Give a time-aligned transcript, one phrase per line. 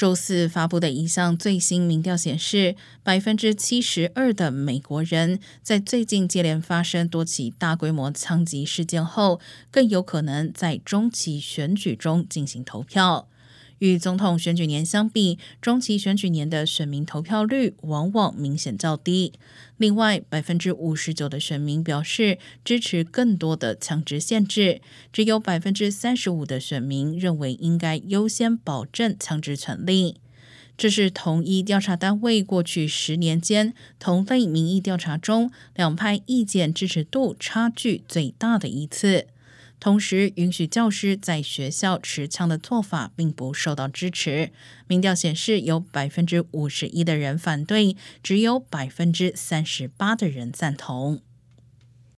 [0.00, 9.40] 周四发布的一项最新民调显示，百分之七十二的美国人在最近接连发生多起大规模枪击事件后，
[9.70, 13.28] 更有可能在中期选举中进行投票。
[13.80, 19.32] 与总统选举年相比，中期选举年的选民投票率往往明显较低。
[19.76, 24.80] 另外，百分之五十九的选民表示支持更多的枪支限制，
[25.12, 30.16] 只有百分之三十五的选民认为应该优先保证枪支权利。
[30.76, 39.26] 这是同一调查单位过去十年间同类民意调查中两派意见支持度差距最大的一次。
[39.80, 44.52] 同时，允许教师在学校持枪的做法并不受到支持。
[44.86, 51.22] 民调显示，有百分之五十一的人反对，只有百分之三十八的人赞同。